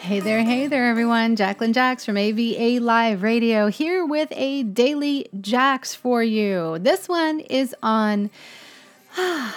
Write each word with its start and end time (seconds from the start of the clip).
Hey 0.00 0.20
there, 0.20 0.42
hey 0.42 0.66
there, 0.66 0.88
everyone. 0.88 1.36
Jacqueline 1.36 1.74
Jax 1.74 2.06
from 2.06 2.16
AVA 2.16 2.82
Live 2.82 3.22
Radio 3.22 3.66
here 3.66 4.04
with 4.04 4.32
a 4.32 4.62
daily 4.62 5.28
Jax 5.42 5.94
for 5.94 6.22
you. 6.22 6.78
This 6.78 7.06
one 7.06 7.40
is 7.40 7.76
on 7.82 8.30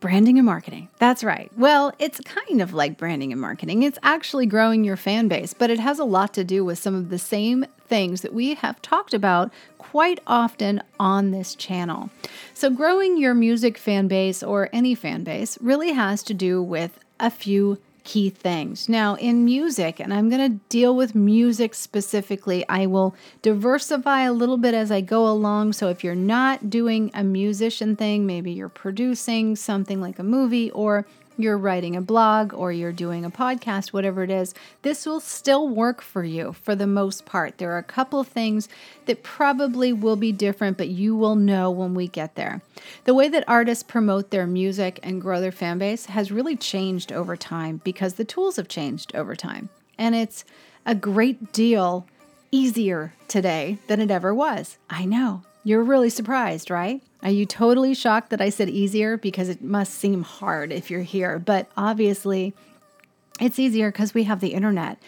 branding 0.00 0.38
and 0.38 0.46
marketing. 0.46 0.88
That's 0.98 1.22
right. 1.22 1.52
Well, 1.58 1.92
it's 1.98 2.18
kind 2.20 2.62
of 2.62 2.72
like 2.72 2.96
branding 2.96 3.30
and 3.30 3.40
marketing. 3.40 3.82
It's 3.82 3.98
actually 4.02 4.46
growing 4.46 4.84
your 4.84 4.96
fan 4.96 5.28
base, 5.28 5.52
but 5.52 5.68
it 5.68 5.78
has 5.78 5.98
a 5.98 6.04
lot 6.04 6.32
to 6.34 6.44
do 6.44 6.64
with 6.64 6.78
some 6.78 6.94
of 6.94 7.10
the 7.10 7.18
same 7.18 7.66
things 7.86 8.22
that 8.22 8.32
we 8.32 8.54
have 8.54 8.80
talked 8.80 9.12
about 9.12 9.52
quite 9.76 10.18
often 10.26 10.82
on 10.98 11.30
this 11.30 11.54
channel. 11.54 12.08
So, 12.54 12.70
growing 12.70 13.18
your 13.18 13.34
music 13.34 13.76
fan 13.76 14.08
base 14.08 14.42
or 14.42 14.70
any 14.72 14.94
fan 14.94 15.24
base 15.24 15.58
really 15.60 15.92
has 15.92 16.22
to 16.22 16.32
do 16.32 16.62
with 16.62 16.98
a 17.20 17.30
few 17.30 17.78
key 18.04 18.30
things. 18.30 18.88
Now, 18.88 19.16
in 19.16 19.44
music, 19.44 19.98
and 19.98 20.12
I'm 20.12 20.28
going 20.28 20.52
to 20.52 20.58
deal 20.68 20.94
with 20.94 21.14
music 21.14 21.74
specifically, 21.74 22.64
I 22.68 22.86
will 22.86 23.14
diversify 23.42 24.22
a 24.22 24.32
little 24.32 24.58
bit 24.58 24.74
as 24.74 24.92
I 24.92 25.00
go 25.00 25.26
along. 25.26 25.72
So, 25.72 25.88
if 25.88 26.04
you're 26.04 26.14
not 26.14 26.70
doing 26.70 27.10
a 27.14 27.24
musician 27.24 27.96
thing, 27.96 28.26
maybe 28.26 28.52
you're 28.52 28.68
producing 28.68 29.56
something 29.56 30.00
like 30.00 30.18
a 30.18 30.22
movie 30.22 30.70
or 30.70 31.06
you're 31.36 31.58
writing 31.58 31.96
a 31.96 32.00
blog 32.00 32.54
or 32.54 32.72
you're 32.72 32.92
doing 32.92 33.24
a 33.24 33.30
podcast, 33.30 33.88
whatever 33.88 34.22
it 34.22 34.30
is, 34.30 34.54
this 34.82 35.06
will 35.06 35.20
still 35.20 35.68
work 35.68 36.00
for 36.00 36.24
you 36.24 36.52
for 36.52 36.74
the 36.74 36.86
most 36.86 37.26
part. 37.26 37.58
There 37.58 37.72
are 37.72 37.78
a 37.78 37.82
couple 37.82 38.20
of 38.20 38.28
things 38.28 38.68
that 39.06 39.22
probably 39.22 39.92
will 39.92 40.16
be 40.16 40.32
different, 40.32 40.78
but 40.78 40.88
you 40.88 41.16
will 41.16 41.36
know 41.36 41.70
when 41.70 41.94
we 41.94 42.08
get 42.08 42.34
there. 42.34 42.62
The 43.04 43.14
way 43.14 43.28
that 43.28 43.44
artists 43.48 43.82
promote 43.82 44.30
their 44.30 44.46
music 44.46 45.00
and 45.02 45.20
grow 45.20 45.40
their 45.40 45.52
fan 45.52 45.78
base 45.78 46.06
has 46.06 46.32
really 46.32 46.56
changed 46.56 47.12
over 47.12 47.36
time 47.36 47.80
because 47.84 48.14
the 48.14 48.24
tools 48.24 48.56
have 48.56 48.68
changed 48.68 49.14
over 49.14 49.34
time. 49.34 49.68
And 49.98 50.14
it's 50.14 50.44
a 50.86 50.94
great 50.94 51.52
deal 51.52 52.06
easier 52.50 53.12
today 53.26 53.78
than 53.88 54.00
it 54.00 54.10
ever 54.10 54.32
was. 54.34 54.78
I 54.88 55.04
know. 55.04 55.42
You're 55.64 55.82
really 55.82 56.10
surprised, 56.10 56.70
right? 56.70 57.02
Are 57.24 57.30
you 57.30 57.46
totally 57.46 57.94
shocked 57.94 58.30
that 58.30 58.42
I 58.42 58.50
said 58.50 58.68
easier? 58.68 59.16
Because 59.16 59.48
it 59.48 59.62
must 59.62 59.94
seem 59.94 60.22
hard 60.22 60.70
if 60.70 60.90
you're 60.90 61.00
here. 61.00 61.38
But 61.38 61.68
obviously, 61.74 62.52
it's 63.40 63.58
easier 63.58 63.90
because 63.90 64.12
we 64.12 64.24
have 64.24 64.40
the 64.40 64.52
internet. 64.54 64.98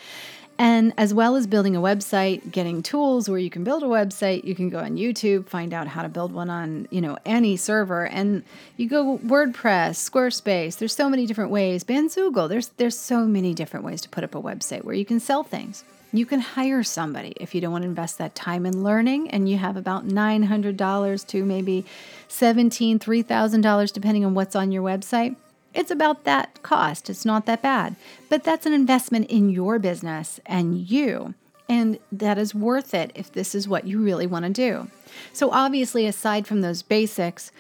And 0.59 0.95
as 0.97 1.13
well 1.13 1.37
as 1.37 1.47
building 1.47 1.77
a 1.77 1.81
website, 1.81 2.51
getting 2.51 2.83
tools 2.83 3.29
where 3.29 3.39
you 3.39 3.51
can 3.51 3.63
build 3.63 3.83
a 3.83 3.87
website, 3.87 4.45
you 4.45 4.55
can 4.55 4.71
go 4.71 4.79
on 4.79 4.97
YouTube, 4.97 5.49
find 5.49 5.75
out 5.75 5.87
how 5.87 6.03
to 6.03 6.09
build 6.09 6.33
one 6.33 6.49
on, 6.49 6.89
you 6.91 7.03
know, 7.03 7.19
any 7.27 7.59
server. 7.59 8.07
And 8.07 8.43
you 8.79 8.89
go 8.89 9.19
WordPress, 9.19 10.11
Squarespace, 10.11 10.79
there's 10.79 10.95
so 10.95 11.11
many 11.11 11.27
different 11.27 11.51
ways. 11.51 11.85
Bandzoogle, 11.85 12.49
there's 12.49 12.69
there's 12.79 12.99
so 12.99 13.27
many 13.27 13.53
different 13.53 13.85
ways 13.85 14.01
to 14.01 14.09
put 14.09 14.25
up 14.25 14.35
a 14.35 14.41
website 14.41 14.85
where 14.85 14.95
you 14.95 15.05
can 15.05 15.21
sell 15.21 15.43
things. 15.43 15.85
You 16.17 16.25
can 16.25 16.41
hire 16.41 16.83
somebody 16.83 17.35
if 17.37 17.55
you 17.55 17.61
don't 17.61 17.73
want 17.73 17.83
to 17.83 17.89
invest 17.89 18.19
that 18.19 18.35
time 18.35 18.65
in 18.65 18.83
learning 18.83 19.31
and 19.31 19.49
you 19.49 19.59
have 19.59 19.77
about 19.77 20.07
$900 20.07 21.27
to 21.27 21.45
maybe 21.45 21.85
$17,000, 22.29 22.99
$3,000 22.99 23.93
depending 23.93 24.25
on 24.25 24.35
what's 24.35 24.57
on 24.57 24.73
your 24.73 24.83
website. 24.83 25.37
It's 25.75 25.91
about 25.91 26.25
that 26.25 26.63
cost. 26.63 27.11
It's 27.11 27.27
not 27.27 27.45
that 27.47 27.61
bad. 27.61 27.97
But 28.31 28.45
that's 28.45 28.65
an 28.65 28.73
investment 28.73 29.31
in 29.31 29.51
your 29.51 29.79
business 29.79 30.41
and 30.47 30.79
you. 30.79 31.35
And 31.69 31.99
that 32.11 32.39
is 32.39 32.55
worth 32.55 32.95
it 32.95 33.13
if 33.15 33.31
this 33.33 33.55
is 33.55 33.69
what 33.69 33.87
you 33.87 34.01
really 34.03 34.27
want 34.27 34.47
to 34.47 34.51
do. 34.51 34.89
So, 35.33 35.51
obviously, 35.51 36.07
aside 36.07 36.47
from 36.47 36.61
those 36.61 36.83
basics, 36.83 37.51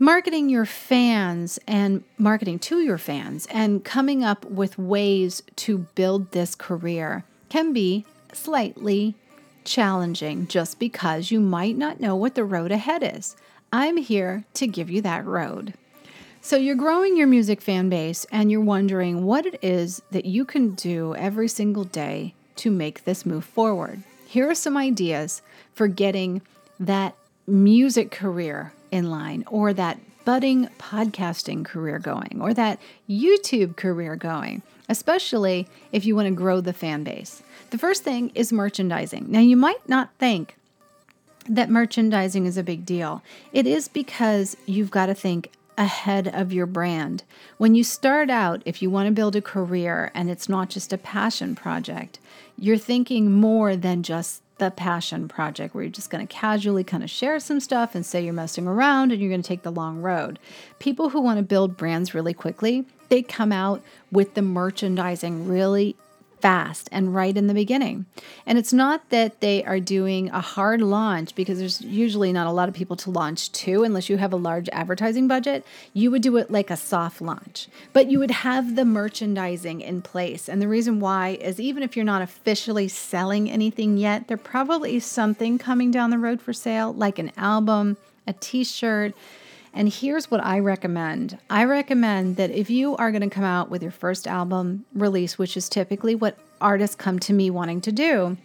marketing 0.00 0.48
your 0.48 0.64
fans 0.64 1.58
and 1.68 2.02
marketing 2.18 2.58
to 2.60 2.80
your 2.80 2.98
fans 2.98 3.46
and 3.50 3.84
coming 3.84 4.24
up 4.24 4.44
with 4.46 4.78
ways 4.78 5.42
to 5.56 5.78
build 5.78 6.32
this 6.32 6.54
career 6.54 7.24
can 7.48 7.72
be 7.72 8.04
slightly 8.32 9.14
challenging 9.64 10.46
just 10.46 10.78
because 10.78 11.30
you 11.30 11.40
might 11.40 11.76
not 11.76 12.00
know 12.00 12.14
what 12.14 12.34
the 12.34 12.44
road 12.44 12.70
ahead 12.70 13.02
is. 13.02 13.36
I'm 13.72 13.96
here 13.96 14.44
to 14.54 14.66
give 14.66 14.90
you 14.90 15.00
that 15.02 15.24
road. 15.24 15.74
So, 16.40 16.56
you're 16.56 16.74
growing 16.76 17.16
your 17.16 17.26
music 17.26 17.62
fan 17.62 17.88
base 17.88 18.26
and 18.30 18.50
you're 18.50 18.60
wondering 18.60 19.24
what 19.24 19.46
it 19.46 19.58
is 19.62 20.02
that 20.10 20.26
you 20.26 20.44
can 20.44 20.74
do 20.74 21.14
every 21.14 21.48
single 21.48 21.84
day 21.84 22.34
to 22.56 22.70
make 22.70 23.04
this 23.04 23.24
move 23.24 23.46
forward. 23.46 24.02
Here 24.26 24.50
are 24.50 24.54
some 24.54 24.76
ideas 24.76 25.40
for 25.72 25.88
getting 25.88 26.42
that 26.78 27.14
music 27.46 28.10
career 28.10 28.72
in 28.90 29.10
line 29.10 29.44
or 29.48 29.72
that 29.72 29.98
budding 30.24 30.68
podcasting 30.78 31.64
career 31.64 31.98
going 31.98 32.38
or 32.40 32.54
that 32.54 32.78
YouTube 33.08 33.76
career 33.76 34.16
going 34.16 34.62
especially 34.88 35.66
if 35.92 36.04
you 36.04 36.14
want 36.14 36.26
to 36.26 36.34
grow 36.34 36.60
the 36.60 36.72
fan 36.72 37.04
base. 37.04 37.42
The 37.70 37.78
first 37.78 38.02
thing 38.02 38.30
is 38.34 38.52
merchandising. 38.52 39.26
Now, 39.28 39.40
you 39.40 39.56
might 39.56 39.88
not 39.88 40.10
think 40.18 40.56
that 41.48 41.70
merchandising 41.70 42.46
is 42.46 42.56
a 42.56 42.62
big 42.62 42.86
deal. 42.86 43.22
It 43.52 43.66
is 43.66 43.88
because 43.88 44.56
you've 44.66 44.90
got 44.90 45.06
to 45.06 45.14
think 45.14 45.50
ahead 45.76 46.28
of 46.28 46.52
your 46.52 46.66
brand. 46.66 47.24
When 47.58 47.74
you 47.74 47.82
start 47.82 48.30
out, 48.30 48.62
if 48.64 48.80
you 48.80 48.90
want 48.90 49.08
to 49.08 49.12
build 49.12 49.34
a 49.36 49.42
career 49.42 50.10
and 50.14 50.30
it's 50.30 50.48
not 50.48 50.70
just 50.70 50.92
a 50.92 50.98
passion 50.98 51.54
project, 51.54 52.18
you're 52.56 52.78
thinking 52.78 53.32
more 53.32 53.74
than 53.76 54.02
just 54.02 54.40
the 54.58 54.70
passion 54.70 55.28
project 55.28 55.74
where 55.74 55.84
you're 55.84 55.90
just 55.90 56.10
going 56.10 56.26
to 56.26 56.32
casually 56.32 56.84
kind 56.84 57.02
of 57.02 57.10
share 57.10 57.40
some 57.40 57.60
stuff 57.60 57.94
and 57.94 58.06
say 58.06 58.22
you're 58.24 58.32
messing 58.32 58.66
around 58.66 59.10
and 59.10 59.20
you're 59.20 59.30
going 59.30 59.42
to 59.42 59.48
take 59.48 59.62
the 59.62 59.72
long 59.72 60.00
road. 60.00 60.38
People 60.78 61.10
who 61.10 61.20
want 61.20 61.38
to 61.38 61.42
build 61.42 61.76
brands 61.76 62.14
really 62.14 62.34
quickly, 62.34 62.84
they 63.08 63.22
come 63.22 63.52
out 63.52 63.82
with 64.12 64.34
the 64.34 64.42
merchandising 64.42 65.48
really 65.48 65.96
fast 66.44 66.90
and 66.92 67.14
right 67.14 67.38
in 67.38 67.46
the 67.46 67.54
beginning. 67.54 68.04
And 68.44 68.58
it's 68.58 68.74
not 68.74 69.08
that 69.08 69.40
they 69.40 69.64
are 69.64 69.80
doing 69.80 70.28
a 70.28 70.42
hard 70.42 70.82
launch 70.82 71.34
because 71.34 71.58
there's 71.58 71.80
usually 71.80 72.34
not 72.34 72.46
a 72.46 72.50
lot 72.50 72.68
of 72.68 72.74
people 72.74 72.96
to 72.96 73.10
launch 73.10 73.50
to 73.52 73.82
unless 73.82 74.10
you 74.10 74.18
have 74.18 74.34
a 74.34 74.36
large 74.36 74.68
advertising 74.68 75.26
budget. 75.26 75.64
You 75.94 76.10
would 76.10 76.20
do 76.20 76.36
it 76.36 76.50
like 76.50 76.70
a 76.70 76.76
soft 76.76 77.22
launch, 77.22 77.68
but 77.94 78.10
you 78.10 78.18
would 78.18 78.30
have 78.30 78.76
the 78.76 78.84
merchandising 78.84 79.80
in 79.80 80.02
place. 80.02 80.46
And 80.46 80.60
the 80.60 80.68
reason 80.68 81.00
why 81.00 81.38
is 81.40 81.58
even 81.58 81.82
if 81.82 81.96
you're 81.96 82.04
not 82.04 82.20
officially 82.20 82.88
selling 82.88 83.50
anything 83.50 83.96
yet, 83.96 84.28
there 84.28 84.36
probably 84.36 84.96
is 84.96 85.06
something 85.06 85.56
coming 85.56 85.90
down 85.90 86.10
the 86.10 86.18
road 86.18 86.42
for 86.42 86.52
sale, 86.52 86.92
like 86.92 87.18
an 87.18 87.32
album, 87.38 87.96
a 88.26 88.34
t 88.34 88.64
shirt 88.64 89.14
and 89.74 89.88
here's 89.88 90.30
what 90.30 90.42
I 90.44 90.60
recommend 90.60 91.38
I 91.50 91.64
recommend 91.64 92.36
that 92.36 92.50
if 92.50 92.70
you 92.70 92.96
are 92.96 93.10
going 93.10 93.28
to 93.28 93.34
come 93.34 93.44
out 93.44 93.70
with 93.70 93.82
your 93.82 93.92
first 93.92 94.26
album 94.26 94.84
release, 94.94 95.38
which 95.38 95.56
is 95.56 95.68
typically 95.68 96.14
what 96.14 96.38
artists 96.60 96.96
come 96.96 97.18
to 97.20 97.32
me 97.32 97.50
wanting 97.50 97.80
to 97.82 97.92
do, 97.92 98.36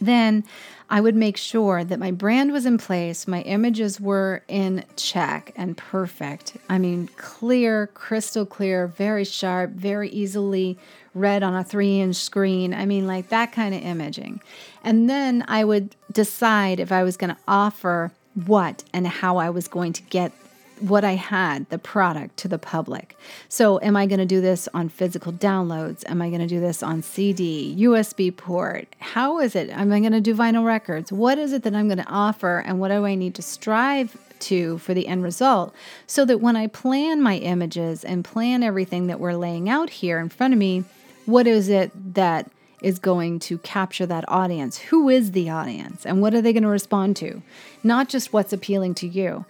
then 0.00 0.44
I 0.90 1.00
would 1.00 1.14
make 1.14 1.36
sure 1.36 1.84
that 1.84 1.98
my 1.98 2.10
brand 2.10 2.52
was 2.52 2.64
in 2.64 2.78
place, 2.78 3.28
my 3.28 3.42
images 3.42 4.00
were 4.00 4.42
in 4.48 4.84
check 4.96 5.52
and 5.54 5.76
perfect. 5.76 6.56
I 6.68 6.78
mean, 6.78 7.10
clear, 7.16 7.88
crystal 7.88 8.46
clear, 8.46 8.86
very 8.86 9.24
sharp, 9.24 9.72
very 9.72 10.08
easily 10.08 10.78
read 11.14 11.42
on 11.42 11.54
a 11.54 11.64
three 11.64 12.00
inch 12.00 12.16
screen. 12.16 12.72
I 12.72 12.86
mean, 12.86 13.06
like 13.06 13.28
that 13.28 13.52
kind 13.52 13.74
of 13.74 13.82
imaging. 13.82 14.40
And 14.82 15.10
then 15.10 15.44
I 15.46 15.64
would 15.64 15.94
decide 16.10 16.80
if 16.80 16.90
I 16.90 17.02
was 17.02 17.16
going 17.18 17.34
to 17.34 17.40
offer 17.46 18.12
what 18.46 18.84
and 18.92 19.06
how 19.06 19.36
I 19.36 19.50
was 19.50 19.68
going 19.68 19.92
to 19.94 20.02
get 20.02 20.32
what 20.80 21.04
I 21.04 21.14
had, 21.14 21.68
the 21.70 21.78
product, 21.78 22.36
to 22.38 22.48
the 22.48 22.58
public. 22.58 23.16
So, 23.48 23.80
am 23.80 23.96
I 23.96 24.06
going 24.06 24.20
to 24.20 24.26
do 24.26 24.40
this 24.40 24.68
on 24.74 24.88
physical 24.88 25.32
downloads? 25.32 26.08
Am 26.08 26.22
I 26.22 26.28
going 26.28 26.40
to 26.40 26.46
do 26.46 26.60
this 26.60 26.82
on 26.82 27.02
CD, 27.02 27.74
USB 27.78 28.34
port? 28.34 28.94
How 29.00 29.40
is 29.40 29.56
it? 29.56 29.70
Am 29.70 29.92
I 29.92 30.00
going 30.00 30.12
to 30.12 30.20
do 30.20 30.34
vinyl 30.34 30.64
records? 30.64 31.12
What 31.12 31.38
is 31.38 31.52
it 31.52 31.62
that 31.64 31.74
I'm 31.74 31.88
going 31.88 31.98
to 31.98 32.08
offer, 32.08 32.58
and 32.58 32.80
what 32.80 32.88
do 32.88 33.04
I 33.04 33.14
need 33.14 33.34
to 33.36 33.42
strive 33.42 34.16
to 34.40 34.78
for 34.78 34.94
the 34.94 35.08
end 35.08 35.24
result? 35.24 35.74
So 36.06 36.24
that 36.24 36.40
when 36.40 36.56
I 36.56 36.68
plan 36.68 37.22
my 37.22 37.36
images 37.38 38.04
and 38.04 38.24
plan 38.24 38.62
everything 38.62 39.08
that 39.08 39.20
we're 39.20 39.34
laying 39.34 39.68
out 39.68 39.90
here 39.90 40.18
in 40.18 40.28
front 40.28 40.54
of 40.54 40.58
me, 40.58 40.84
what 41.26 41.46
is 41.46 41.68
it 41.68 42.14
that 42.14 42.50
is 42.82 42.98
going 42.98 43.38
to 43.40 43.58
capture 43.58 44.06
that 44.06 44.24
audience. 44.28 44.78
Who 44.78 45.08
is 45.08 45.32
the 45.32 45.50
audience 45.50 46.06
and 46.06 46.20
what 46.20 46.34
are 46.34 46.42
they 46.42 46.52
going 46.52 46.62
to 46.62 46.68
respond 46.68 47.16
to? 47.16 47.42
Not 47.82 48.08
just 48.08 48.32
what's 48.32 48.52
appealing 48.52 48.94
to 48.96 49.08
you. 49.08 49.44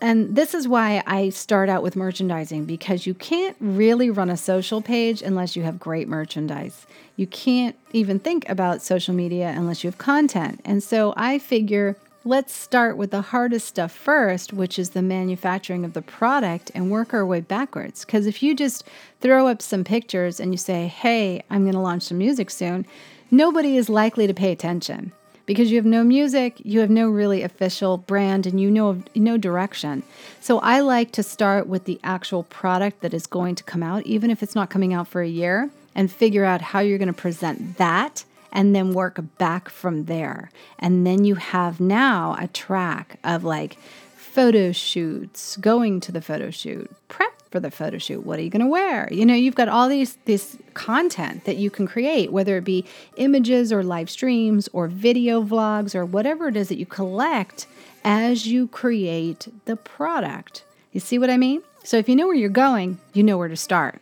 And 0.00 0.34
this 0.34 0.52
is 0.52 0.66
why 0.66 1.00
I 1.06 1.28
start 1.28 1.68
out 1.68 1.84
with 1.84 1.94
merchandising 1.94 2.64
because 2.64 3.06
you 3.06 3.14
can't 3.14 3.56
really 3.60 4.10
run 4.10 4.30
a 4.30 4.36
social 4.36 4.82
page 4.82 5.22
unless 5.22 5.54
you 5.54 5.62
have 5.62 5.78
great 5.78 6.08
merchandise. 6.08 6.86
You 7.14 7.28
can't 7.28 7.76
even 7.92 8.18
think 8.18 8.48
about 8.48 8.82
social 8.82 9.14
media 9.14 9.54
unless 9.56 9.84
you 9.84 9.88
have 9.88 9.98
content. 9.98 10.60
And 10.64 10.82
so 10.82 11.14
I 11.16 11.38
figure 11.38 11.96
Let's 12.24 12.54
start 12.54 12.96
with 12.96 13.10
the 13.10 13.20
hardest 13.20 13.66
stuff 13.66 13.90
first, 13.90 14.52
which 14.52 14.78
is 14.78 14.90
the 14.90 15.02
manufacturing 15.02 15.84
of 15.84 15.92
the 15.92 16.02
product, 16.02 16.70
and 16.72 16.88
work 16.88 17.12
our 17.12 17.26
way 17.26 17.40
backwards. 17.40 18.04
Because 18.04 18.26
if 18.28 18.44
you 18.44 18.54
just 18.54 18.84
throw 19.20 19.48
up 19.48 19.60
some 19.60 19.82
pictures 19.82 20.38
and 20.38 20.52
you 20.52 20.56
say, 20.56 20.86
hey, 20.86 21.42
I'm 21.50 21.62
going 21.62 21.74
to 21.74 21.80
launch 21.80 22.04
some 22.04 22.18
music 22.18 22.50
soon, 22.50 22.86
nobody 23.32 23.76
is 23.76 23.88
likely 23.88 24.28
to 24.28 24.34
pay 24.34 24.52
attention 24.52 25.10
because 25.46 25.72
you 25.72 25.76
have 25.76 25.84
no 25.84 26.04
music, 26.04 26.60
you 26.64 26.78
have 26.78 26.90
no 26.90 27.10
really 27.10 27.42
official 27.42 27.98
brand, 27.98 28.46
and 28.46 28.60
you 28.60 28.70
know 28.70 29.02
no 29.16 29.36
direction. 29.36 30.04
So 30.40 30.60
I 30.60 30.78
like 30.78 31.10
to 31.12 31.24
start 31.24 31.66
with 31.66 31.86
the 31.86 31.98
actual 32.04 32.44
product 32.44 33.00
that 33.00 33.12
is 33.12 33.26
going 33.26 33.56
to 33.56 33.64
come 33.64 33.82
out, 33.82 34.06
even 34.06 34.30
if 34.30 34.44
it's 34.44 34.54
not 34.54 34.70
coming 34.70 34.94
out 34.94 35.08
for 35.08 35.22
a 35.22 35.28
year. 35.28 35.70
and 35.94 36.10
figure 36.10 36.44
out 36.44 36.60
how 36.60 36.80
you're 36.80 36.98
going 36.98 37.06
to 37.08 37.12
present 37.12 37.76
that 37.78 38.24
and 38.52 38.74
then 38.74 38.92
work 38.92 39.18
back 39.38 39.68
from 39.68 40.04
there. 40.04 40.50
And 40.78 41.06
then 41.06 41.24
you 41.24 41.36
have 41.36 41.80
now 41.80 42.36
a 42.38 42.46
track 42.48 43.18
of 43.24 43.42
like 43.42 43.78
photo 44.14 44.72
shoots, 44.72 45.56
going 45.56 46.00
to 46.00 46.12
the 46.12 46.22
photo 46.22 46.50
shoot, 46.50 46.90
prep 47.08 47.32
for 47.50 47.60
the 47.60 47.70
photo 47.70 47.98
shoot. 47.98 48.24
What 48.24 48.38
are 48.38 48.42
you 48.42 48.50
going 48.50 48.64
to 48.64 48.70
wear? 48.70 49.08
You 49.12 49.26
know, 49.26 49.34
you've 49.34 49.54
got 49.54 49.68
all 49.68 49.88
these 49.88 50.16
this 50.24 50.56
content 50.74 51.44
that 51.44 51.56
you 51.56 51.70
can 51.70 51.86
create, 51.86 52.32
whether 52.32 52.56
it 52.56 52.64
be 52.64 52.86
images 53.16 53.72
or 53.72 53.82
live 53.82 54.08
streams 54.08 54.68
or 54.72 54.88
video 54.88 55.42
vlogs 55.42 55.94
or 55.94 56.04
whatever 56.04 56.48
it 56.48 56.56
is 56.56 56.68
that 56.68 56.78
you 56.78 56.86
collect 56.86 57.66
as 58.04 58.46
you 58.46 58.68
create 58.68 59.48
the 59.66 59.76
product. 59.76 60.64
You 60.92 61.00
see 61.00 61.18
what 61.18 61.30
I 61.30 61.36
mean? 61.36 61.62
So 61.84 61.96
if 61.96 62.08
you 62.08 62.16
know 62.16 62.26
where 62.26 62.36
you're 62.36 62.48
going, 62.48 62.98
you 63.12 63.22
know 63.22 63.36
where 63.36 63.48
to 63.48 63.56
start. 63.56 64.00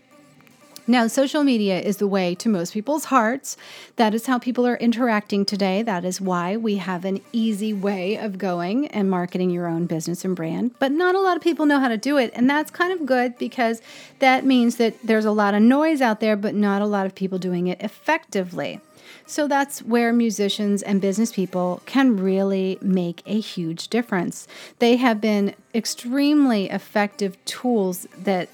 Now, 0.91 1.07
social 1.07 1.45
media 1.45 1.79
is 1.79 1.99
the 1.99 2.09
way 2.09 2.35
to 2.35 2.49
most 2.49 2.75
people's 2.75 3.05
hearts. 3.05 3.57
That 3.95 4.13
is 4.13 4.27
how 4.27 4.41
people 4.41 4.67
are 4.67 4.75
interacting 4.75 5.45
today. 5.45 5.85
That 5.85 6.05
is 6.05 6.21
why 6.21 6.57
we 6.57 6.79
have 6.79 7.05
an 7.05 7.21
easy 7.33 7.73
way 7.73 8.17
of 8.17 8.39
going 8.39 8.89
and 8.89 9.09
marketing 9.09 9.51
your 9.51 9.69
own 9.69 9.87
business 9.87 10.25
and 10.25 10.35
brand. 10.35 10.73
But 10.81 10.91
not 10.91 11.15
a 11.15 11.21
lot 11.21 11.37
of 11.37 11.45
people 11.45 11.65
know 11.65 11.79
how 11.79 11.87
to 11.87 11.97
do 11.97 12.19
it. 12.19 12.33
And 12.35 12.51
that's 12.51 12.73
kind 12.73 12.93
of 12.93 13.07
good 13.07 13.39
because 13.39 13.81
that 14.19 14.45
means 14.45 14.79
that 14.79 14.97
there's 15.05 15.25
a 15.25 15.31
lot 15.31 15.55
of 15.55 15.63
noise 15.63 16.01
out 16.01 16.19
there, 16.19 16.35
but 16.35 16.57
not 16.57 16.83
a 16.83 16.87
lot 16.87 17.07
of 17.07 17.15
people 17.15 17.39
doing 17.39 17.69
it 17.69 17.81
effectively. 17.81 18.81
So 19.27 19.47
that's 19.47 19.85
where 19.85 20.13
musicians 20.13 20.83
and 20.83 21.01
business 21.01 21.31
people 21.31 21.83
can 21.87 22.17
really 22.17 22.79
make 22.83 23.23
a 23.27 23.39
huge 23.39 23.87
difference. 23.87 24.49
They 24.81 24.97
have 24.97 25.21
been 25.21 25.55
extremely 25.73 26.69
effective 26.69 27.37
tools 27.45 28.09
that 28.19 28.49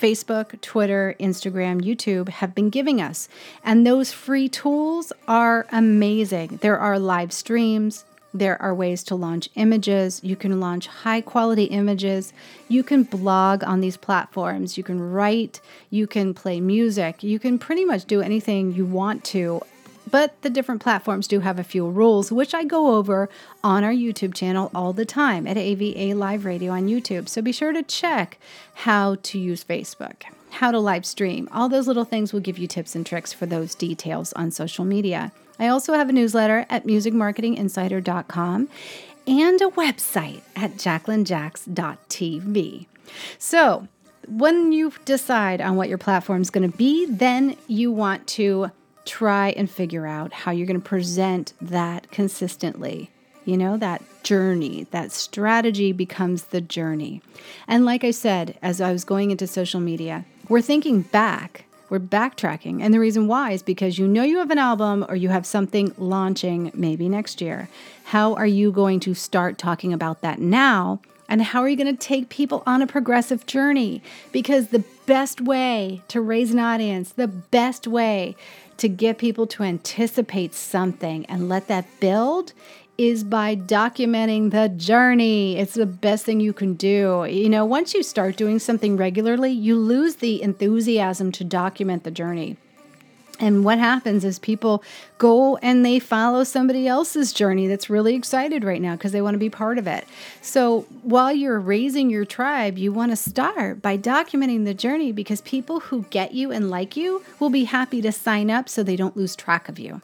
Facebook, 0.00 0.60
Twitter, 0.60 1.14
Instagram, 1.18 1.82
YouTube 1.82 2.28
have 2.28 2.54
been 2.54 2.70
giving 2.70 3.00
us. 3.00 3.28
And 3.64 3.86
those 3.86 4.12
free 4.12 4.48
tools 4.48 5.12
are 5.26 5.66
amazing. 5.72 6.58
There 6.62 6.78
are 6.78 6.98
live 6.98 7.32
streams, 7.32 8.04
there 8.38 8.60
are 8.60 8.74
ways 8.74 9.02
to 9.04 9.14
launch 9.14 9.48
images. 9.54 10.20
You 10.22 10.36
can 10.36 10.60
launch 10.60 10.88
high 10.88 11.22
quality 11.22 11.64
images. 11.64 12.34
You 12.68 12.82
can 12.82 13.04
blog 13.04 13.64
on 13.64 13.80
these 13.80 13.96
platforms. 13.96 14.76
You 14.76 14.84
can 14.84 15.00
write. 15.00 15.60
You 15.88 16.06
can 16.06 16.34
play 16.34 16.60
music. 16.60 17.22
You 17.22 17.38
can 17.38 17.58
pretty 17.58 17.86
much 17.86 18.04
do 18.04 18.20
anything 18.20 18.74
you 18.74 18.84
want 18.84 19.24
to 19.24 19.62
but 20.10 20.40
the 20.42 20.50
different 20.50 20.80
platforms 20.80 21.26
do 21.26 21.40
have 21.40 21.58
a 21.58 21.64
few 21.64 21.88
rules, 21.88 22.30
which 22.30 22.54
I 22.54 22.64
go 22.64 22.96
over 22.96 23.28
on 23.64 23.84
our 23.84 23.92
YouTube 23.92 24.34
channel 24.34 24.70
all 24.74 24.92
the 24.92 25.04
time 25.04 25.46
at 25.46 25.56
AVA 25.56 26.14
Live 26.14 26.44
Radio 26.44 26.72
on 26.72 26.88
YouTube. 26.88 27.28
So 27.28 27.42
be 27.42 27.52
sure 27.52 27.72
to 27.72 27.82
check 27.82 28.38
how 28.74 29.16
to 29.22 29.38
use 29.38 29.64
Facebook, 29.64 30.24
how 30.50 30.70
to 30.70 30.78
live 30.78 31.04
stream. 31.04 31.48
All 31.52 31.68
those 31.68 31.88
little 31.88 32.04
things 32.04 32.32
will 32.32 32.40
give 32.40 32.58
you 32.58 32.66
tips 32.66 32.94
and 32.94 33.04
tricks 33.04 33.32
for 33.32 33.46
those 33.46 33.74
details 33.74 34.32
on 34.34 34.50
social 34.50 34.84
media. 34.84 35.32
I 35.58 35.68
also 35.68 35.94
have 35.94 36.08
a 36.08 36.12
newsletter 36.12 36.66
at 36.68 36.84
musicmarketinginsider.com 36.84 38.68
and 39.26 39.60
a 39.60 39.68
website 39.68 40.42
at 40.54 40.72
jacquelinejax.tv. 40.72 42.86
So, 43.38 43.88
when 44.28 44.72
you 44.72 44.92
decide 45.04 45.60
on 45.60 45.76
what 45.76 45.88
your 45.88 45.98
platform 45.98 46.42
is 46.42 46.50
going 46.50 46.68
to 46.68 46.76
be, 46.76 47.06
then 47.06 47.56
you 47.68 47.92
want 47.92 48.26
to 48.26 48.72
try 49.06 49.50
and 49.50 49.70
figure 49.70 50.06
out 50.06 50.32
how 50.32 50.50
you're 50.50 50.66
going 50.66 50.80
to 50.80 50.86
present 50.86 51.54
that 51.60 52.10
consistently. 52.10 53.10
You 53.44 53.56
know, 53.56 53.76
that 53.76 54.02
journey, 54.24 54.88
that 54.90 55.12
strategy 55.12 55.92
becomes 55.92 56.46
the 56.46 56.60
journey. 56.60 57.22
And 57.68 57.84
like 57.84 58.02
I 58.02 58.10
said, 58.10 58.58
as 58.60 58.80
I 58.80 58.92
was 58.92 59.04
going 59.04 59.30
into 59.30 59.46
social 59.46 59.80
media, 59.80 60.24
we're 60.48 60.60
thinking 60.60 61.02
back, 61.02 61.64
we're 61.88 62.00
backtracking. 62.00 62.82
And 62.82 62.92
the 62.92 62.98
reason 62.98 63.28
why 63.28 63.52
is 63.52 63.62
because 63.62 63.98
you 63.98 64.08
know 64.08 64.24
you 64.24 64.38
have 64.38 64.50
an 64.50 64.58
album 64.58 65.06
or 65.08 65.14
you 65.14 65.28
have 65.28 65.46
something 65.46 65.94
launching 65.96 66.72
maybe 66.74 67.08
next 67.08 67.40
year. 67.40 67.68
How 68.06 68.34
are 68.34 68.46
you 68.46 68.72
going 68.72 68.98
to 69.00 69.14
start 69.14 69.58
talking 69.58 69.92
about 69.92 70.22
that 70.22 70.40
now? 70.40 71.00
And 71.28 71.42
how 71.42 71.60
are 71.60 71.68
you 71.68 71.76
going 71.76 71.96
to 71.96 72.06
take 72.06 72.28
people 72.28 72.62
on 72.66 72.82
a 72.82 72.86
progressive 72.86 73.46
journey? 73.46 74.02
Because 74.32 74.68
the 74.68 74.84
best 75.06 75.40
way 75.40 76.02
to 76.08 76.20
raise 76.20 76.52
an 76.52 76.58
audience, 76.58 77.12
the 77.12 77.28
best 77.28 77.86
way 77.86 78.36
to 78.78 78.88
get 78.88 79.18
people 79.18 79.46
to 79.48 79.62
anticipate 79.62 80.54
something 80.54 81.26
and 81.26 81.48
let 81.48 81.68
that 81.68 81.86
build 82.00 82.52
is 82.98 83.24
by 83.24 83.54
documenting 83.54 84.50
the 84.50 84.68
journey. 84.70 85.58
It's 85.58 85.74
the 85.74 85.86
best 85.86 86.24
thing 86.24 86.40
you 86.40 86.52
can 86.52 86.74
do. 86.74 87.26
You 87.28 87.48
know, 87.48 87.64
once 87.64 87.92
you 87.92 88.02
start 88.02 88.36
doing 88.36 88.58
something 88.58 88.96
regularly, 88.96 89.50
you 89.50 89.76
lose 89.76 90.16
the 90.16 90.42
enthusiasm 90.42 91.30
to 91.32 91.44
document 91.44 92.04
the 92.04 92.10
journey. 92.10 92.56
And 93.38 93.64
what 93.64 93.78
happens 93.78 94.24
is 94.24 94.38
people 94.38 94.82
go 95.18 95.56
and 95.58 95.84
they 95.84 95.98
follow 95.98 96.44
somebody 96.44 96.88
else's 96.88 97.32
journey 97.32 97.66
that's 97.66 97.90
really 97.90 98.14
excited 98.14 98.64
right 98.64 98.80
now 98.80 98.92
because 98.96 99.12
they 99.12 99.20
want 99.20 99.34
to 99.34 99.38
be 99.38 99.50
part 99.50 99.78
of 99.78 99.86
it. 99.86 100.06
So 100.40 100.82
while 101.02 101.32
you're 101.32 101.60
raising 101.60 102.08
your 102.08 102.24
tribe, 102.24 102.78
you 102.78 102.92
want 102.92 103.12
to 103.12 103.16
start 103.16 103.82
by 103.82 103.98
documenting 103.98 104.64
the 104.64 104.74
journey 104.74 105.12
because 105.12 105.40
people 105.42 105.80
who 105.80 106.04
get 106.10 106.32
you 106.32 106.50
and 106.50 106.70
like 106.70 106.96
you 106.96 107.22
will 107.38 107.50
be 107.50 107.64
happy 107.64 108.00
to 108.02 108.12
sign 108.12 108.50
up 108.50 108.68
so 108.68 108.82
they 108.82 108.96
don't 108.96 109.16
lose 109.16 109.36
track 109.36 109.68
of 109.68 109.78
you. 109.78 110.00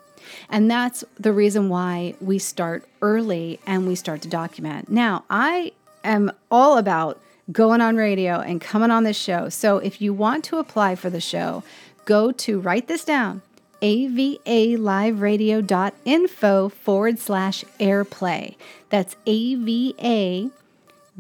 And 0.49 0.71
that's 0.71 1.05
the 1.19 1.33
reason 1.33 1.69
why 1.69 2.15
we 2.21 2.39
start 2.39 2.85
early 3.01 3.61
and 3.67 3.87
we 3.87 3.95
start 3.95 4.23
to 4.23 4.29
document. 4.29 4.91
Now, 4.91 5.25
I 5.29 5.73
am 6.05 6.33
all 6.51 6.79
about 6.79 7.21
going 7.51 7.81
on 7.81 7.97
radio 7.97 8.41
and 8.41 8.61
coming 8.61 8.91
on 8.91 9.05
this 9.05 9.17
show. 9.17 9.49
So 9.49 9.79
if 9.79 10.01
you 10.01 10.15
want 10.15 10.45
to 10.45 10.59
apply 10.59 10.95
for 10.95 11.11
the 11.11 11.21
show, 11.21 11.65
go 12.05 12.33
to 12.33 12.61
write 12.61 12.89
this 12.89 13.05
down 13.05 13.43
avaliveradio.info 13.83 16.69
forward 16.69 17.19
slash 17.19 17.65
airplay. 17.81 18.55
That's 18.91 19.17
ava 19.27 20.51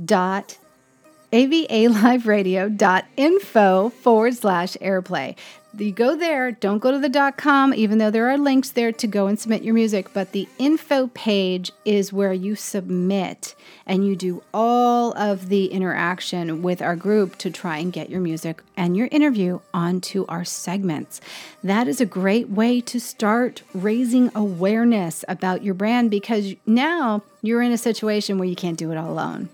dot 0.02 0.58
avaliveradio.info 1.32 3.88
forward 3.88 4.34
slash 4.34 4.76
airplay 4.76 5.34
you 5.78 5.92
go 5.92 6.16
there, 6.16 6.52
don't 6.52 6.78
go 6.78 6.90
to 6.90 6.98
the 6.98 7.08
dot 7.08 7.36
com, 7.36 7.72
even 7.72 7.98
though 7.98 8.10
there 8.10 8.28
are 8.30 8.38
links 8.38 8.70
there 8.70 8.92
to 8.92 9.06
go 9.06 9.26
and 9.26 9.38
submit 9.38 9.62
your 9.62 9.74
music. 9.74 10.12
But 10.12 10.32
the 10.32 10.48
info 10.58 11.08
page 11.08 11.72
is 11.84 12.12
where 12.12 12.32
you 12.32 12.56
submit 12.56 13.54
and 13.86 14.06
you 14.06 14.14
do 14.14 14.42
all 14.52 15.16
of 15.16 15.48
the 15.48 15.66
interaction 15.66 16.62
with 16.62 16.82
our 16.82 16.94
group 16.94 17.36
to 17.38 17.50
try 17.50 17.78
and 17.78 17.92
get 17.92 18.10
your 18.10 18.20
music 18.20 18.62
and 18.76 18.96
your 18.96 19.08
interview 19.10 19.60
onto 19.74 20.24
our 20.28 20.44
segments. 20.44 21.20
That 21.64 21.88
is 21.88 22.00
a 22.00 22.06
great 22.06 22.48
way 22.48 22.80
to 22.82 23.00
start 23.00 23.62
raising 23.74 24.30
awareness 24.34 25.24
about 25.26 25.62
your 25.62 25.74
brand 25.74 26.10
because 26.10 26.54
now 26.66 27.22
you're 27.44 27.62
in 27.62 27.72
a 27.72 27.78
situation 27.78 28.38
where 28.38 28.48
you 28.48 28.54
can't 28.54 28.78
do 28.78 28.92
it 28.92 28.96
all 28.96 29.10
alone. 29.10 29.48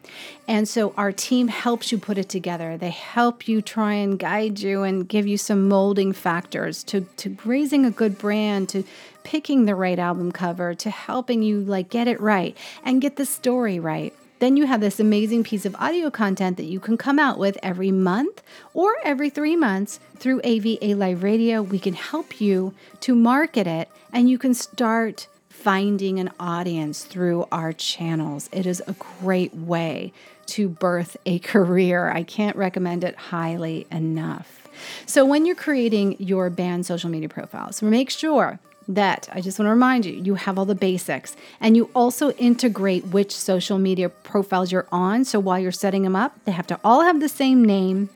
And 0.46 0.68
so 0.68 0.92
our 0.96 1.12
team 1.12 1.48
helps 1.48 1.90
you 1.90 1.98
put 1.98 2.18
it 2.18 2.28
together. 2.28 2.76
They 2.76 2.90
help 2.90 3.48
you 3.48 3.62
try 3.62 3.94
and 3.94 4.18
guide 4.18 4.60
you 4.60 4.82
and 4.82 5.08
give 5.08 5.26
you 5.26 5.38
some 5.38 5.68
molding 5.68 6.07
factors 6.12 6.82
to, 6.84 7.02
to 7.18 7.36
raising 7.44 7.84
a 7.84 7.90
good 7.90 8.18
brand, 8.18 8.68
to 8.70 8.84
picking 9.24 9.64
the 9.64 9.74
right 9.74 9.98
album 9.98 10.32
cover, 10.32 10.74
to 10.74 10.90
helping 10.90 11.42
you 11.42 11.60
like 11.60 11.90
get 11.90 12.08
it 12.08 12.20
right 12.20 12.56
and 12.84 13.00
get 13.00 13.16
the 13.16 13.26
story 13.26 13.78
right. 13.78 14.14
Then 14.38 14.56
you 14.56 14.66
have 14.66 14.80
this 14.80 15.00
amazing 15.00 15.42
piece 15.42 15.66
of 15.66 15.74
audio 15.76 16.10
content 16.10 16.56
that 16.58 16.66
you 16.66 16.78
can 16.78 16.96
come 16.96 17.18
out 17.18 17.38
with 17.38 17.58
every 17.62 17.90
month 17.90 18.42
or 18.72 18.94
every 19.02 19.30
three 19.30 19.56
months 19.56 19.98
through 20.16 20.40
AVA 20.44 20.94
Live 20.94 21.22
Radio. 21.22 21.60
We 21.60 21.80
can 21.80 21.94
help 21.94 22.40
you 22.40 22.72
to 23.00 23.14
market 23.14 23.66
it 23.66 23.88
and 24.12 24.30
you 24.30 24.38
can 24.38 24.54
start 24.54 25.26
finding 25.48 26.20
an 26.20 26.30
audience 26.38 27.04
through 27.04 27.46
our 27.50 27.72
channels. 27.72 28.48
It 28.52 28.64
is 28.64 28.80
a 28.86 28.94
great 29.20 29.52
way 29.54 30.12
to 30.46 30.68
birth 30.68 31.16
a 31.26 31.38
career. 31.40 32.08
I 32.08 32.22
can't 32.22 32.56
recommend 32.56 33.02
it 33.02 33.16
highly 33.16 33.86
enough. 33.90 34.57
So, 35.06 35.25
when 35.25 35.47
you're 35.47 35.56
creating 35.56 36.16
your 36.18 36.50
band 36.50 36.87
social 36.87 37.11
media 37.11 37.28
profiles, 37.28 37.82
make 37.82 38.11
sure 38.11 38.58
that 38.88 39.28
I 39.32 39.40
just 39.40 39.58
want 39.58 39.66
to 39.66 39.70
remind 39.70 40.06
you, 40.06 40.14
you 40.14 40.35
have 40.35 40.58
all 40.58 40.64
the 40.64 40.75
basics 40.75 41.37
and 41.61 41.76
you 41.76 41.90
also 41.94 42.30
integrate 42.32 43.06
which 43.08 43.37
social 43.37 43.78
media 43.78 44.08
profiles 44.08 44.73
you're 44.73 44.88
on. 44.90 45.25
So, 45.25 45.38
while 45.38 45.58
you're 45.58 45.73
setting 45.73 46.02
them 46.02 46.16
up, 46.16 46.44
they 46.44 46.52
have 46.52 46.66
to 46.68 46.80
all 46.82 47.02
have 47.02 47.20
the 47.20 47.28
same 47.28 47.64
name 47.64 48.11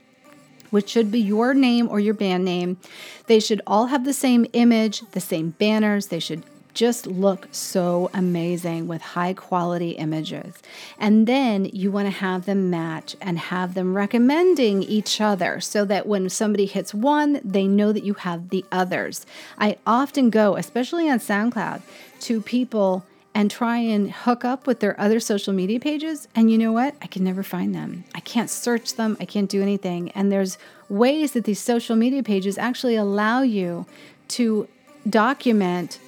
which 0.73 0.89
should 0.89 1.13
be 1.13 1.21
your 1.21 1.53
name 1.53 1.87
or 1.89 2.01
your 2.01 2.15
band 2.15 2.47
name. 2.47 2.79
They 3.27 3.41
should 3.41 3.61
all 3.67 3.87
have 3.87 4.07
the 4.07 4.15
same 4.15 4.47
image, 4.55 5.03
the 5.11 5.21
same 5.21 5.51
banners. 5.51 6.07
They 6.07 6.19
should 6.19 6.43
just 6.75 7.07
look 7.07 7.49
so 7.53 8.11
amazing 8.15 8.89
with 8.89 9.03
high 9.03 9.35
quality 9.35 9.91
images. 9.91 10.55
And 10.99 11.27
then 11.27 11.67
you 11.67 11.91
want 11.91 12.07
to 12.07 12.13
have 12.13 12.47
them 12.47 12.71
match 12.71 13.17
and 13.21 13.39
have 13.39 13.75
them 13.75 13.95
recommending 13.95 14.83
each 14.83 15.21
other 15.21 15.61
so 15.61 15.85
that 15.85 16.07
when 16.07 16.29
somebody 16.29 16.67
hits 16.67 16.95
one, 16.95 17.41
they 17.45 17.67
know 17.67 17.93
that 17.93 18.05
you 18.05 18.15
have 18.15 18.49
the 18.49 18.65
others. 18.73 19.27
I 19.59 19.77
often 19.87 20.31
go, 20.31 20.57
especially 20.57 21.09
on 21.11 21.19
SoundCloud, 21.19 21.83
to 22.21 22.41
people 22.41 23.05
and 23.35 23.51
try 23.51 23.79
and 23.79 24.11
hook 24.11 24.45
up 24.45 24.67
with 24.67 24.81
their 24.81 24.99
other 25.01 25.19
social 25.19 25.53
media 25.53 25.81
pages. 25.81 26.29
And 26.35 26.51
you 26.51 26.59
know 26.59 26.73
what? 26.73 26.95
I 27.01 27.07
can 27.07 27.25
never 27.25 27.43
find 27.43 27.75
them. 27.75 28.05
I 28.15 28.21
can't 28.21 28.51
search 28.51 28.95
them. 28.95 29.17
I 29.21 29.25
can't 29.25 29.49
do 29.49 29.63
anything. 29.63 30.11
And 30.11 30.31
there's 30.31 30.59
ways 30.89 31.33
that 31.33 31.45
these 31.45 31.61
social 31.61 31.97
media 31.97 32.23
pages 32.23 32.59
actually 32.59 32.97
allow 32.97 33.43
you 33.43 33.87
to 34.29 34.69
document 35.09 35.99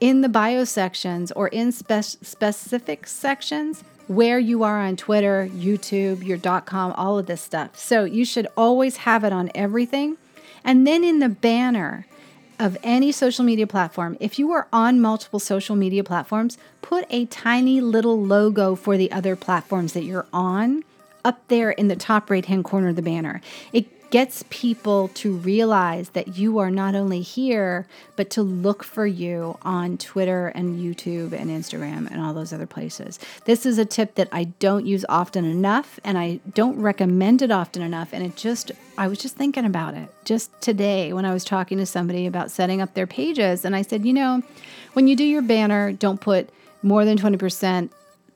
in 0.00 0.22
the 0.22 0.28
bio 0.28 0.64
sections 0.64 1.30
or 1.32 1.48
in 1.48 1.70
spe- 1.72 2.18
specific 2.22 3.06
sections 3.06 3.84
where 4.08 4.40
you 4.40 4.64
are 4.64 4.80
on 4.80 4.96
Twitter, 4.96 5.48
YouTube, 5.54 6.24
your 6.24 6.38
.com, 6.62 6.92
all 6.92 7.18
of 7.18 7.26
this 7.26 7.40
stuff. 7.40 7.78
So 7.78 8.04
you 8.04 8.24
should 8.24 8.48
always 8.56 8.98
have 8.98 9.22
it 9.22 9.32
on 9.32 9.50
everything. 9.54 10.16
And 10.64 10.86
then 10.86 11.04
in 11.04 11.20
the 11.20 11.28
banner 11.28 12.06
of 12.58 12.76
any 12.82 13.12
social 13.12 13.44
media 13.44 13.66
platform, 13.66 14.16
if 14.18 14.38
you 14.38 14.50
are 14.50 14.66
on 14.72 15.00
multiple 15.00 15.38
social 15.38 15.76
media 15.76 16.02
platforms, 16.02 16.58
put 16.82 17.06
a 17.08 17.26
tiny 17.26 17.80
little 17.80 18.20
logo 18.20 18.74
for 18.74 18.96
the 18.96 19.12
other 19.12 19.36
platforms 19.36 19.92
that 19.92 20.02
you're 20.02 20.26
on 20.32 20.82
up 21.24 21.46
there 21.48 21.70
in 21.70 21.88
the 21.88 21.96
top 21.96 22.30
right 22.30 22.46
hand 22.46 22.64
corner 22.64 22.88
of 22.88 22.96
the 22.96 23.02
banner. 23.02 23.40
It 23.72 23.86
gets 24.10 24.44
people 24.50 25.08
to 25.14 25.32
realize 25.36 26.10
that 26.10 26.36
you 26.36 26.58
are 26.58 26.70
not 26.70 26.94
only 26.94 27.22
here, 27.22 27.86
but 28.16 28.28
to 28.30 28.42
look 28.42 28.82
for 28.82 29.06
you 29.06 29.56
on 29.62 29.96
Twitter 29.96 30.48
and 30.48 30.80
YouTube 30.80 31.32
and 31.32 31.48
Instagram 31.48 32.10
and 32.10 32.20
all 32.20 32.34
those 32.34 32.52
other 32.52 32.66
places. 32.66 33.18
This 33.44 33.64
is 33.64 33.78
a 33.78 33.84
tip 33.84 34.16
that 34.16 34.28
I 34.32 34.44
don't 34.44 34.84
use 34.84 35.04
often 35.08 35.44
enough 35.44 36.00
and 36.04 36.18
I 36.18 36.40
don't 36.54 36.80
recommend 36.80 37.40
it 37.40 37.50
often 37.52 37.82
enough. 37.82 38.12
And 38.12 38.24
it 38.24 38.36
just, 38.36 38.72
I 38.98 39.06
was 39.06 39.18
just 39.18 39.36
thinking 39.36 39.64
about 39.64 39.94
it 39.94 40.08
just 40.24 40.60
today 40.60 41.12
when 41.12 41.24
I 41.24 41.32
was 41.32 41.44
talking 41.44 41.78
to 41.78 41.86
somebody 41.86 42.26
about 42.26 42.50
setting 42.50 42.80
up 42.80 42.94
their 42.94 43.06
pages. 43.06 43.64
And 43.64 43.76
I 43.76 43.82
said, 43.82 44.04
you 44.04 44.12
know, 44.12 44.42
when 44.94 45.06
you 45.06 45.14
do 45.14 45.24
your 45.24 45.42
banner, 45.42 45.92
don't 45.92 46.20
put 46.20 46.50
more 46.82 47.04
than 47.04 47.16
20% 47.16 47.90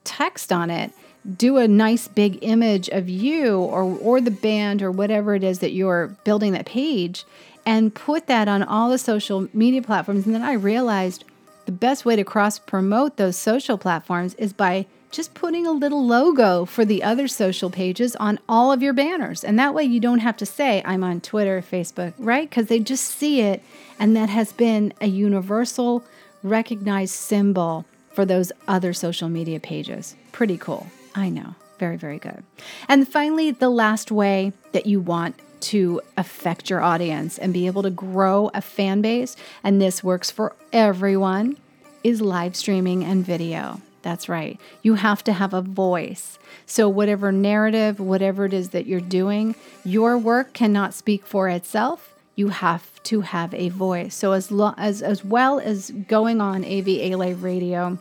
text 0.05 0.51
on 0.53 0.69
it 0.69 0.91
do 1.37 1.57
a 1.57 1.67
nice 1.67 2.07
big 2.07 2.39
image 2.43 2.87
of 2.89 3.09
you 3.09 3.57
or 3.57 3.83
or 3.83 4.21
the 4.21 4.31
band 4.31 4.81
or 4.81 4.91
whatever 4.91 5.33
it 5.35 5.43
is 5.43 5.59
that 5.59 5.71
you're 5.71 6.07
building 6.23 6.51
that 6.51 6.65
page 6.65 7.25
and 7.65 7.95
put 7.95 8.27
that 8.27 8.47
on 8.47 8.61
all 8.61 8.89
the 8.89 8.97
social 8.97 9.47
media 9.53 9.81
platforms 9.81 10.25
and 10.25 10.35
then 10.35 10.43
I 10.43 10.53
realized 10.53 11.23
the 11.65 11.71
best 11.71 12.05
way 12.05 12.15
to 12.15 12.23
cross 12.23 12.59
promote 12.59 13.17
those 13.17 13.35
social 13.37 13.77
platforms 13.77 14.35
is 14.35 14.53
by 14.53 14.85
just 15.15 15.33
putting 15.33 15.65
a 15.65 15.71
little 15.71 16.05
logo 16.05 16.65
for 16.65 16.83
the 16.83 17.01
other 17.01 17.27
social 17.27 17.69
pages 17.69 18.15
on 18.17 18.37
all 18.49 18.71
of 18.71 18.83
your 18.83 18.91
banners. 18.91 19.45
And 19.45 19.57
that 19.57 19.73
way 19.73 19.85
you 19.85 20.01
don't 20.01 20.19
have 20.19 20.35
to 20.37 20.45
say, 20.45 20.81
I'm 20.83 21.05
on 21.05 21.21
Twitter, 21.21 21.61
Facebook, 21.61 22.13
right? 22.17 22.49
Because 22.49 22.67
they 22.67 22.79
just 22.79 23.05
see 23.05 23.39
it. 23.39 23.63
And 23.97 24.15
that 24.17 24.27
has 24.27 24.51
been 24.51 24.93
a 24.99 25.07
universal 25.07 26.03
recognized 26.43 27.13
symbol 27.13 27.85
for 28.13 28.25
those 28.25 28.51
other 28.67 28.91
social 28.93 29.29
media 29.29 29.59
pages. 29.59 30.15
Pretty 30.33 30.57
cool. 30.57 30.87
I 31.15 31.29
know. 31.29 31.55
Very, 31.79 31.97
very 31.97 32.19
good. 32.19 32.43
And 32.87 33.07
finally, 33.07 33.51
the 33.51 33.69
last 33.69 34.11
way 34.11 34.53
that 34.71 34.85
you 34.85 34.99
want 34.99 35.39
to 35.61 36.01
affect 36.17 36.69
your 36.69 36.81
audience 36.81 37.37
and 37.37 37.53
be 37.53 37.67
able 37.67 37.83
to 37.83 37.89
grow 37.89 38.51
a 38.53 38.61
fan 38.61 39.01
base, 39.01 39.35
and 39.63 39.81
this 39.81 40.03
works 40.03 40.29
for 40.31 40.55
everyone, 40.71 41.57
is 42.03 42.21
live 42.21 42.55
streaming 42.55 43.03
and 43.03 43.25
video. 43.25 43.81
That's 44.03 44.29
right. 44.29 44.59
You 44.83 44.93
have 44.95 45.23
to 45.23 45.33
have 45.33 45.53
a 45.53 45.63
voice. 45.63 46.37
So, 46.67 46.87
whatever 46.87 47.31
narrative, 47.31 47.99
whatever 47.99 48.45
it 48.45 48.53
is 48.53 48.69
that 48.69 48.85
you're 48.85 48.99
doing, 49.01 49.55
your 49.83 50.17
work 50.17 50.53
cannot 50.53 50.93
speak 50.93 51.25
for 51.25 51.49
itself. 51.49 52.13
You 52.35 52.49
have 52.49 53.01
to 53.03 53.21
have 53.21 53.53
a 53.55 53.69
voice. 53.69 54.13
So, 54.13 54.33
as, 54.33 54.51
lo- 54.51 54.75
as, 54.77 55.01
as 55.01 55.25
well 55.25 55.59
as 55.59 55.89
going 56.07 56.39
on 56.41 56.63
AVA 56.63 57.17
Live 57.17 57.43
Radio, 57.43 57.97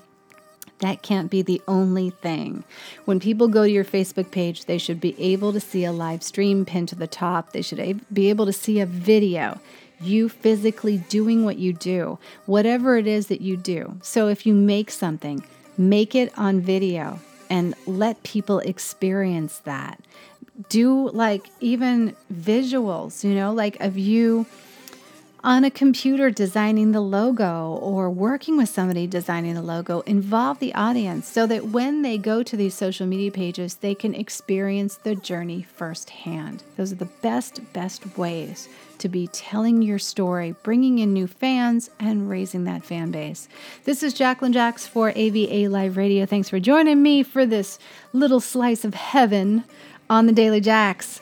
that 0.81 1.03
can't 1.03 1.31
be 1.31 1.43
the 1.43 1.63
only 1.69 2.11
thing. 2.11 2.65
When 3.05 3.21
people 3.21 3.49
go 3.49 3.65
to 3.65 3.71
your 3.71 3.85
Facebook 3.85 4.31
page, 4.31 4.65
they 4.65 4.79
should 4.79 5.01
be 5.01 5.21
able 5.21 5.53
to 5.53 5.61
see 5.61 5.85
a 5.85 5.93
live 5.93 6.23
stream 6.23 6.65
pinned 6.65 6.89
to 6.89 6.97
the 6.97 7.07
top. 7.07 7.53
They 7.53 7.63
should 7.63 8.01
be 8.13 8.29
able 8.29 8.47
to 8.47 8.53
see 8.53 8.81
a 8.81 8.87
video, 8.87 9.61
you 10.01 10.29
physically 10.29 10.99
doing 10.99 11.45
what 11.45 11.59
you 11.59 11.73
do, 11.73 12.19
whatever 12.47 12.97
it 12.97 13.07
is 13.07 13.29
that 13.29 13.41
you 13.41 13.57
do. 13.57 13.99
So 14.03 14.29
if 14.29 14.47
you 14.47 14.55
make 14.55 14.91
something, 14.91 15.45
make 15.79 16.15
it 16.15 16.37
on 16.37 16.61
video 16.61 17.21
and 17.49 17.75
let 17.87 18.23
people 18.23 18.59
experience 18.61 19.59
that. 19.61 20.01
Do 20.69 21.11
like 21.11 21.49
even 21.61 22.17
visuals, 22.33 23.25
you 23.25 23.35
know, 23.35 23.53
like 23.53 23.81
of 23.81 23.99
you 23.99 24.47
on 25.45 25.63
a 25.63 25.71
computer 25.71 26.31
designing 26.31 26.93
the 26.93 27.03
logo 27.03 27.79
or 27.83 28.09
working 28.09 28.57
with 28.57 28.69
somebody 28.71 29.07
designing 29.07 29.55
the 29.55 29.61
logo, 29.61 30.01
involve 30.01 30.59
the 30.59 30.75
audience 30.75 31.29
so 31.29 31.47
that 31.47 31.67
when 31.67 32.01
they 32.01 32.17
go 32.17 32.43
to 32.43 32.57
these 32.57 32.73
social 32.75 33.07
media 33.07 33.31
pages, 33.31 33.75
they 33.75 33.95
can 33.95 34.15
experience 34.15 34.97
the 34.97 35.15
journey 35.15 35.63
firsthand. 35.63 36.63
Those 36.79 36.93
are 36.93 36.97
the 36.97 37.05
best, 37.05 37.61
best 37.75 38.17
ways 38.17 38.71
to 38.97 39.09
be 39.11 39.27
telling 39.27 39.83
your 39.83 39.99
story, 39.99 40.55
bringing 40.63 40.99
in 40.99 41.13
new 41.13 41.27
fans, 41.27 41.91
and 42.01 42.31
raising 42.31 42.65
that 42.65 42.83
fan 42.83 43.11
base. 43.11 43.47
This 43.85 44.03
is 44.03 44.15
Jacqueline 44.15 44.55
Jax 44.55 44.87
for 44.87 45.13
AVA 45.15 45.69
Live 45.69 45.99
Radio. 45.99 46.25
Thanks 46.25 46.49
for 46.49 46.59
joining 46.59 47.03
me 47.03 47.23
for 47.23 47.45
this 47.45 47.79
little 48.15 48.41
slice 48.41 48.83
of 48.83 48.95
heaven 48.95 49.65
on 50.09 50.25
the 50.25 50.33
Daily 50.33 50.63
Jax. 50.63 51.21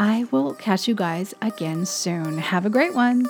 I 0.00 0.24
will 0.30 0.54
catch 0.54 0.88
you 0.88 0.94
guys 0.94 1.34
again 1.42 1.84
soon. 1.84 2.38
Have 2.38 2.64
a 2.64 2.70
great 2.70 2.94
one. 2.94 3.26